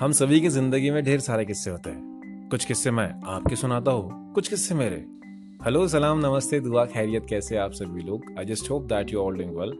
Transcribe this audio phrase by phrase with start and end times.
[0.00, 3.90] हम सभी की ज़िंदगी में ढेर सारे किस्से होते हैं। कुछ किस्से मैं आपके सुनाता
[3.90, 4.96] हूँ, कुछ किस्से मेरे।
[5.64, 8.24] हेलो सलाम, नमस्ते, दुआ, खैरियत, कैसे आप सभी लोग?
[8.38, 9.72] I just hope that you all doing well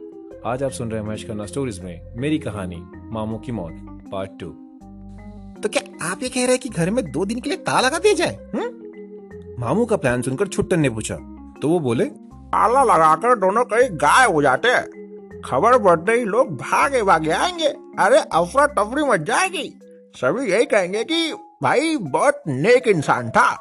[0.45, 3.73] आज आप सुन रहे हैं महेश खन्ना स्टोरीज में मेरी कहानी, मामू की मौत
[4.11, 4.49] पार्ट टू
[5.61, 7.87] तो क्या आप ये कह रहे हैं कि घर में दो दिन के लिए ताला
[7.87, 8.37] लगा दिया जाए?
[8.55, 8.69] हुँ?
[9.59, 11.15] मामू का प्लान सुनकर छुट्टन ने पूछा।
[11.61, 16.55] तो वो बोले, ताला लगाकर दोनों कहीं गायब हो जाते हैं। खबर बढ़ते ही लोग
[16.57, 17.67] भागे भागे आएँगे।
[17.99, 19.73] अरे अफरा तफरी मच जाएगी।
[20.21, 23.55] सभी यही कहेंगे कि भाई, बहुत नेक इंसान था।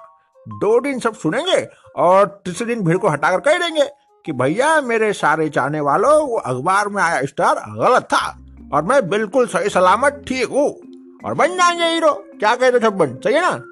[0.49, 3.91] दो दिन सब सुनेंगे और तीसरे दिन भीड़ को हटाकर कह देंगे
[4.27, 8.39] कि भैया, मेरे सारे चाहने वालों, वो अखबार में आया स्टार, गलत था
[8.73, 10.79] और मैं बिल्कुल सही सलामत ठीक हूँ।
[11.25, 13.63] और बन जाएँगे हीरो। क्या कहते छप्पन सही है ना?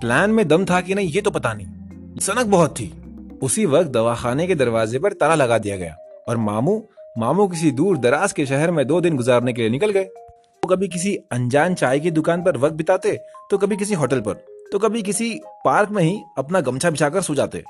[0.00, 1.66] प्लान में दम था कि नहीं, ये तो पता नहीं।
[2.20, 2.94] सनक बहुत थी।
[3.42, 6.88] उसी वक्त दवाखाने के दरवाजे पर ताला लगा दिया गया और मामू
[7.18, 10.10] मामू किसी दूर दराज के शहर में दो दिन गुजारने के लिए निकल गए।
[10.62, 13.16] वो कभी किसी अनजान चाय की दुकान पर वक्त बिताते
[13.50, 14.34] तो कभी किसी होटल पर
[14.72, 15.30] तो कभी किसी
[15.64, 17.62] पार्क में ही अपना गमछा बिछाकर सो जाते।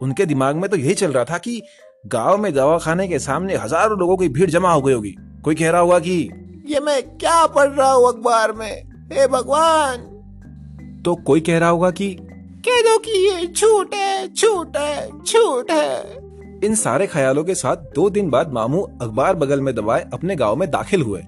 [0.00, 1.62] उनके दिमाग में तो यही चल रहा था कि
[2.06, 5.54] गाँव में दवा खाने के सामने हज़ारों लोगों की भीड़ जमा हो गई होगी। कोई
[5.54, 6.18] कह रहा होगा कि
[6.66, 8.72] ये मैं क्या पढ़ रहा हूँ अखबार में?
[9.12, 9.96] हे भगवान!
[11.04, 12.14] तो कोई कह रहा होगा कि
[12.66, 16.18] कह दो कि ये झूठ है झूठ है झूठ है।
[16.64, 20.56] इन सारे ख्यालों के साथ दो दिन बाद मामू अखबार बगल में दबाए अपने गाँव
[20.56, 21.22] में दाखिल हुए।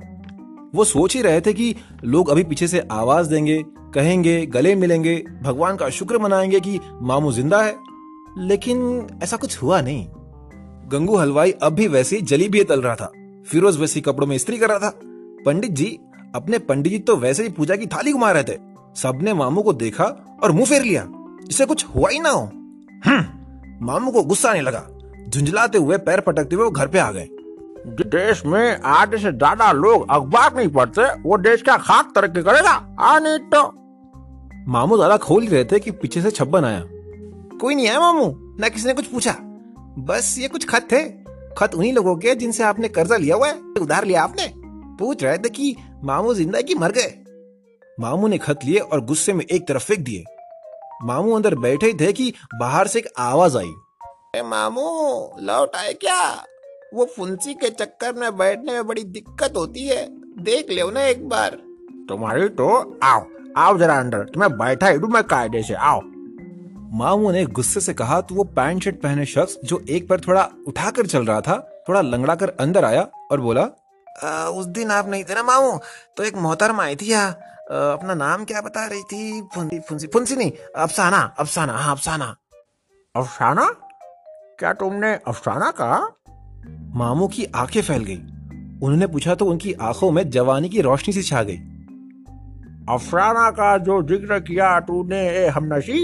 [0.75, 3.63] वो सोच ही रहे थे कि लोग अभी पीछे से आवाज़ देंगे,
[3.95, 7.77] कहेंगे, गले मिलेंगे, भगवान का शुक्र मनाएँगे कि मामू ज़िंदा है।
[8.39, 10.07] लेकिन ऐसा कुछ हुआ नहीं।
[10.93, 13.13] गंगू हलवाई अब भी वैसे जली भी तल रहा था,
[13.47, 14.93] फिरोज वैसी कपड़ों में स्त्री कर रहा था।
[15.47, 15.99] पंडित जी,
[16.35, 18.59] अपने पंडित जी तो वैसे ही पूजा की थाली घुमा रहे थे।
[18.97, 20.05] सबने मामू को देखा
[20.43, 21.07] और मुँह फेर लिया
[21.47, 22.43] जिसे कुछ हुआ ही ना हो।
[23.03, 24.87] हम्म मामू को गुस्सा नहीं लगा,
[25.29, 27.29] झुंझलाते हुए पैर पटकते हुए वो घर पे आ गए।
[27.87, 32.71] देश में आधे से ज़्यादा लोग अखबार नहीं पढ़ते वो देश क्या खाक तरक्की करेगा?
[33.01, 33.63] आ नहीं तो
[34.69, 36.83] मामू दादा खोल रहे थे कि पीछे से छप्पन आया।
[37.61, 39.35] कोई नहीं आया मामू ना किसी ने कुछ पूछा।
[39.99, 41.03] बस ये कुछ खत थे।
[41.59, 44.53] खत उन्हीं लोगों के जिनसे आपने कर्जा लिया हुआ है उधार लिया आपने।
[44.99, 47.15] पूछ रहे थे कि मामू ज़िंदा की मर गए?
[47.99, 50.25] मामू ने खत लिए और गुस्से में एक तरफ़ फेंक दिए।
[51.05, 53.73] मामू अंदर बैठे ही थे कि बाहर से एक आवाज़ आई।
[54.37, 54.89] ए मामू
[55.41, 56.23] लौट आए क्या?
[56.95, 60.07] वो फुंसी के चक्कर में बैठने में बड़ी दिक्कत होती है।
[60.43, 61.57] देख ले ना एक बार।
[62.09, 63.25] तुम्हारी तो आओ
[63.57, 66.01] आओ जरा अंदर। तुम्हें बैठा ही मैं कायदे से आओ।
[66.95, 70.49] मामू ने गुस्से से कहा तो वो पैंट शर्ट पहने शख्स जो एक पर थोड़ा
[70.69, 73.69] उठाकर चल रहा था थोड़ा लंगड़ा कर अंदर आया और बोला
[74.25, 75.79] आ, उस दिन आप नहीं थे ना मामू?
[76.17, 77.31] तो एक मोहतरमा आई थी यहाँ।
[77.73, 79.43] अपना नाम क्या बता रही थी?
[79.55, 82.37] फुंसी फुंसी फुंसी नहीं अफसाना अफसाना हाँ अफसाना।
[83.15, 83.65] अफसाना?
[84.59, 85.99] क्या तुमने अफसाना कहा?
[86.95, 88.17] मामू की आँखें फैल गई।
[88.83, 91.57] उन्होंने पूछा तो उनकी आँखों में जवानी की रोशनी सी छा गई।
[92.89, 96.03] अफसाना का जो ज़िक्र किया तूने ए हमनशी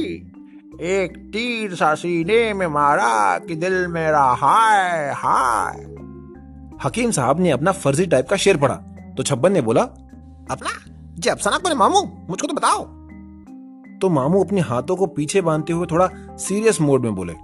[0.81, 5.81] एक तीर सा सीने में मारा कि दिल मेरा हाय हाय।
[6.85, 8.75] हकीम साहब ने अपना फर्जी टाइप का शेर पढ़ा
[9.17, 10.71] तो छब्बन ने बोला अपना
[11.15, 12.03] जी अफसाना कौन मामू?
[12.31, 12.85] मुझको तो बताओ।
[14.01, 17.35] तो मामू अपने हाथों को पीछे बांधते हुए थोड़ा सीरियस मोड में बोले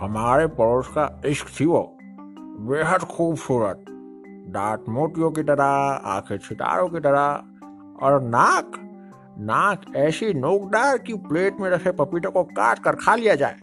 [0.00, 1.97] हमारे पड़ोस का इश्क थी वो।
[2.60, 3.84] बेहद खूबसूरत।
[4.48, 5.64] दांत मोतियों की तरह
[6.06, 8.72] आँखें सितारों की तरह और नाक
[9.40, 13.54] नाक ऐसी नोकदार की प्लेट में रखे पपीते को काट कर खा लिया जाए।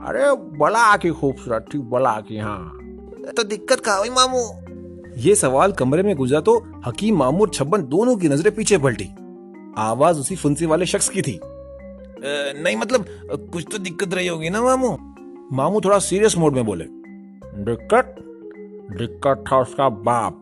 [0.00, 2.78] अरे बला की खूबसूरत थी बला की हाँ।
[3.36, 4.42] तो दिक्कत कहा हुई मामू?
[5.16, 9.08] ये सवाल कमरे में गुजरा तो हकीम मामू और छब्बन दोनों की नज़रें पीछे पलटी।
[9.78, 11.38] आवाज़ उसी फुंसी वाले शख्स की थी।
[12.62, 13.04] नहीं मतलब
[13.52, 14.96] कुछ तो दिक्कत रही होगी ना मामू?
[15.52, 16.84] मामू थोड़ा सीरियस मोड में बोले।
[17.64, 18.14] दिक्कत?
[18.90, 20.40] दिक्कत था उसका बाप।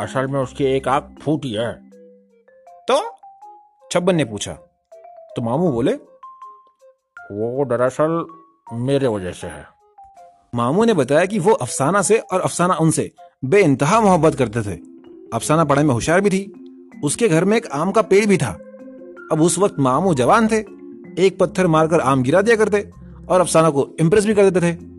[0.00, 1.90] असल में उसकी एक आँख फूटी है।
[2.90, 3.16] तो?
[3.92, 4.52] छब्बन ने पूछा।
[5.36, 5.92] तो मामू बोले
[7.32, 8.26] वो दरअसल
[8.72, 9.66] मेरे वजह से है।
[10.54, 13.12] मामू ने बताया कि वो अफसाना से और अफसाना उनसे
[13.44, 14.74] बे इंतहा मोहब्बत करते थे।
[15.34, 16.52] अफसाना पढ़ाई में होशियार भी थी।
[17.04, 18.52] उसके घर में एक आम का पेड़ भी था।
[19.32, 20.58] अब उस वक्त मामू जवान थे।
[21.26, 22.90] एक पत्थर मारकर आम गिरा दिया करते
[23.28, 24.97] और अफसाना को इम्प्रेस भी कर देते थे।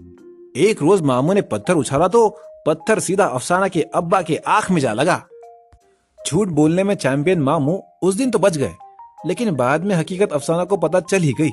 [0.56, 2.30] एक रोज मामू ने पत्थर उछाला तो
[2.68, 5.24] पत्थर सीधा अफसाना के अब्बा के आँख में जा लगा।
[6.28, 8.74] झूठ बोलने में चैंपियन मामू उस दिन तो बच गए,
[9.28, 11.50] लेकिन बाद में हकीकत अफसाना को पता चल ही गई।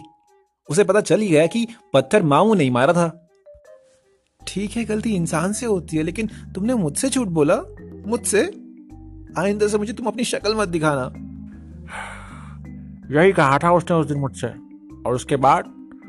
[0.69, 3.29] उसे पता चल ही गया कि पत्थर मामू नहीं मारा था।
[4.49, 7.57] ठीक है, गलती इंसान से होती है, लेकिन तुमने मुझसे झूठ बोला?
[8.07, 8.43] मुझसे?
[9.39, 11.13] आइंदा से मुझे तुम अपनी शक्ल मत दिखाना।
[13.21, 14.47] यही कहा था उसने उस दिन मुझसे।
[15.07, 15.65] और उसके बाद?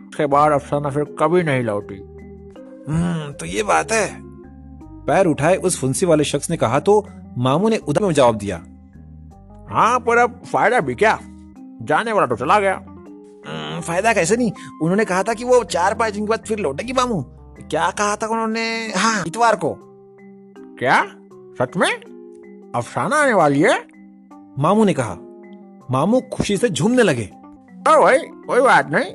[0.09, 2.16] उसके बाद अफसाना फिर कभी नहीं लौटी।
[2.89, 4.17] हम्म तो ये बात है।
[5.05, 7.07] पैर उठाए उस फुंसी वाले शख्स ने कहा तो
[7.37, 8.57] मामू ने उधर में जवाब दिया?
[9.69, 11.19] हाँ पर अब फ़ायदा भी क्या?
[11.81, 14.51] जाने वाला तो चला गया। "हम्म, फ़ायदा कैसे नहीं?
[14.81, 17.21] उन्होंने कहा था कि वो चार पाँच दिन के बाद फिर लौटेगी मामू।
[17.69, 18.93] क्या कहा था उन्होंने?
[18.97, 19.77] हाँ इतवार को।
[20.79, 21.05] क्या?
[21.33, 21.91] सच में?
[22.75, 23.87] अफसाना आने वाली है?
[24.59, 25.17] मामू ने कहा।
[25.91, 27.31] मामू खुशी से झूमने लगे।
[27.89, 29.13] ओ भाई कोई बात नहीं।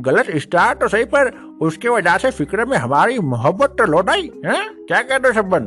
[0.00, 4.22] गलत स्टार्ट तो सही पर उसके वजह से फ़िक्र में हमारी मोहब्बत तो लौट आई,
[4.22, 4.68] है?
[4.68, 5.60] क्या कहते हो शब्बन?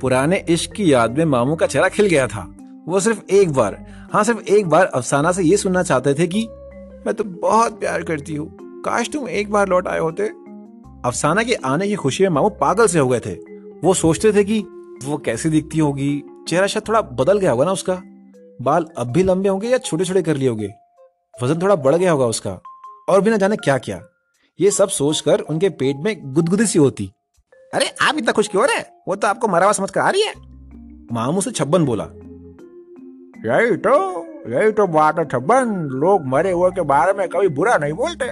[0.00, 2.54] पुराने इश्क की याद में मामू का चेहरा खिल गया था।
[2.88, 6.48] वो सिर्फ़ एक बार हाँ सिर्फ़ एक बार अफसाना से ये सुनना चाहते थे कि,
[7.06, 10.22] मैं तो बहुत प्यार करती हूँ। काश तुम एक बार लौट आए होते।
[11.04, 13.34] अफसाना के आने की खुशी में मामू पागल से हो गए थे।
[13.84, 14.60] वो सोचते थे कि,
[15.04, 16.22] वो कैसी दिखती होगी?
[16.48, 18.02] चेहरा शायद थोड़ा बदल गया होगा ना उसका?
[18.62, 20.70] बाल अब भी लंबे होंगे या छोटे छोटे कर लिए होंगे?
[21.42, 22.60] वज़न थोड़ा बढ़ गया होगा उसका।
[23.08, 24.02] और भी ना जाने क्या क्या।
[24.60, 27.12] ये सब सोचकर उनके पेट में गुदगुदी सी होती।
[27.74, 30.22] अरे, आप इतना खुश क्यों रहे वो तो आपको मरा हुआ समझ कर आ रही
[30.22, 30.34] है।
[31.12, 32.04] मामू से छप्पन बोला।
[33.46, 37.76] यही तो यही तो बात है छब्बन। लोग मरे हुए के बारे में कभी बुरा
[37.76, 38.26] नहीं बोलते।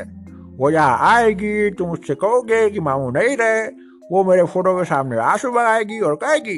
[0.56, 3.66] वो यहाँ आएगी, तुम उससे कहोगे कि मामू नहीं रहे।
[4.12, 6.56] वो मेरे फ़ोटो के सामने आँसू बगाएगी और कहेगी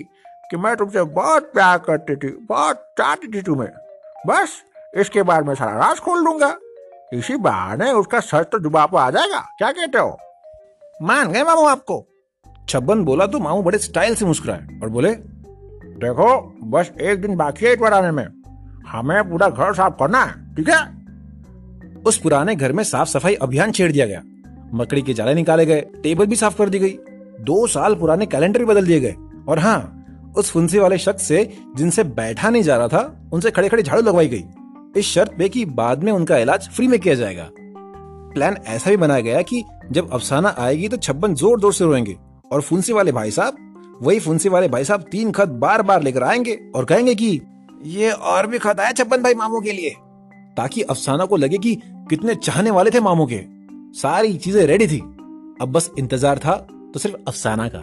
[0.51, 3.71] कि मैं तुमसे बहुत प्यार करती थी, बहुत चाहती थी तुम्हें।
[4.27, 4.63] बस,
[4.97, 6.59] इसके बाद मैं सारा राज खोल दूँगा।
[7.15, 10.19] इसी बहाने उसका सच तो जुबा पर आ जाएगा। क्या कहते हो?
[11.03, 12.07] मान गए मामू आपको।
[12.69, 15.15] छब्बन बोला तो मामू बड़े स्टाइल से मुस्कुराए और बोले
[16.01, 18.25] देखो बस एक दिन बाकी है इतवार आने में।
[18.89, 22.03] हमें पूरा घर साफ़ करना है ठीक है?
[22.03, 24.23] उस पुराने घर में साफ़ सफ़ाई अभियान छेड़ दिया गया।
[24.75, 26.99] मकड़ी के जाले निकाले गए टेबल भी साफ़ कर दी गई।
[27.41, 29.15] दो साल पुराने कैलेंडर भी बदल दिए गए।
[29.49, 31.45] और हाँ उस फुंसी वाले शख्स से
[31.77, 34.45] जिनसे बैठा नहीं जा रहा था उनसे खड़े खड़े झाड़ू लगवाई गई।
[34.97, 37.49] इस शर्त पे कि बाद में उनका इलाज फ्री में किया जाएगा।
[38.35, 42.17] प्लान ऐसा भी बनाया गया कि जब अफसाना आएगी तो छप्पन ज़ोर ज़ोर से रोएँगे
[42.53, 43.57] और फुंसी वाले भाई साहब,
[44.03, 47.41] वही फुंसी वाले भाई साहब तीन खत बार बार लेकर आएँगे और कहेंगे कि,
[47.85, 49.95] ये और भी खत आया छप्पन भाई मामू के लिए।
[50.57, 51.75] ताकि अफसाना को लगे कि
[52.11, 53.41] कितने चाहने वाले थे मामू के।
[54.01, 54.99] सारी चीज़ें रेडी थी।
[55.63, 56.55] अब बस इंतज़ार था
[56.95, 57.83] तो सिर्फ़ अफसाना का।